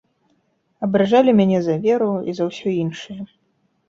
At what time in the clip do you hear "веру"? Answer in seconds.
1.83-2.07